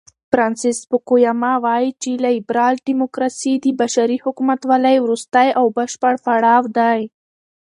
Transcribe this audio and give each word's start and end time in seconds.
فرانسیس 0.31 0.77
فوکویاما 0.89 1.53
وایي 1.65 1.89
چې 2.01 2.11
لیبرال 2.25 2.75
دیموکراسي 2.87 3.53
د 3.63 3.65
بشري 3.79 4.17
حکومتولۍ 4.25 4.95
وروستی 5.01 5.47
او 5.59 5.65
بشپړ 5.77 6.13
پړاو 6.25 6.63
دی. 6.77 7.01